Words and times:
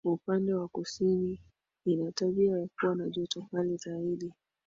Upande 0.05 0.53
wa 0.53 0.67
kusini 0.67 1.39
ina 1.85 2.11
tabia 2.11 2.57
ya 2.57 2.67
kuwa 2.79 2.95
na 2.95 3.09
joto 3.09 3.45
kali 3.51 3.77
zaidi 3.77 4.33